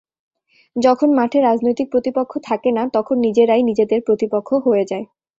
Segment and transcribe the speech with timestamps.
[0.75, 5.05] যখন মাঠে রাজনৈতিক প্রতিপক্ষ থাকে না, তখন নিজেরাই নিজেদের প্রতিপক্ষ হয়ে যায়।